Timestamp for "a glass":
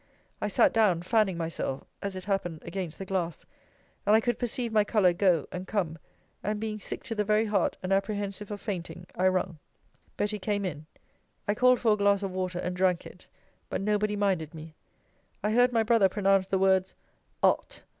11.93-12.23